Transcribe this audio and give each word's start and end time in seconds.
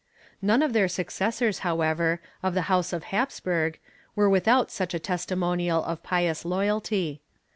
None 0.41 0.63
of 0.63 0.73
their 0.73 0.87
successors, 0.87 1.59
however, 1.59 2.21
of 2.41 2.55
the 2.55 2.63
House 2.73 2.91
of 2.91 3.03
Hapsburg, 3.13 3.75
were 4.15 4.31
without 4.31 4.71
such 4.71 4.95
a 4.95 4.99
testimonial 4.99 5.83
of 5.83 6.01
pious 6.01 6.43
loyalty. 6.43 7.21